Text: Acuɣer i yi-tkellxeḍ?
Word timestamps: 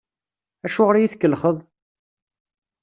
Acuɣer 0.65 0.95
i 0.95 1.01
yi-tkellxeḍ? 1.03 1.57